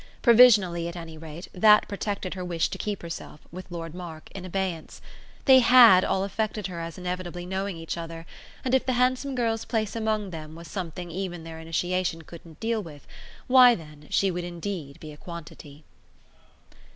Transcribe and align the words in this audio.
Provisionally, 0.23 0.87
at 0.87 0.95
any 0.95 1.15
rate, 1.15 1.47
that 1.53 1.87
protected 1.87 2.33
her 2.33 2.43
wish 2.43 2.69
to 2.69 2.79
keep 2.79 3.03
herself, 3.03 3.39
with 3.51 3.69
Lord 3.69 3.93
Mark, 3.93 4.31
in 4.33 4.45
abeyance. 4.45 4.99
They 5.45 5.59
HAD 5.59 6.03
all 6.03 6.23
affected 6.23 6.65
her 6.65 6.79
as 6.79 6.97
inevitably 6.97 7.45
knowing 7.45 7.77
each 7.77 7.97
other, 7.97 8.25
and 8.65 8.73
if 8.73 8.83
the 8.83 8.93
handsome 8.93 9.35
girl's 9.35 9.63
place 9.63 9.95
among 9.95 10.31
them 10.31 10.55
was 10.55 10.67
something 10.67 11.11
even 11.11 11.43
their 11.43 11.59
initiation 11.59 12.23
couldn't 12.23 12.59
deal 12.59 12.81
with 12.81 13.05
why 13.45 13.75
then 13.75 14.07
she 14.09 14.31
would 14.31 14.43
indeed 14.43 14.99
be 14.99 15.11
a 15.11 15.17
quantity. 15.17 15.83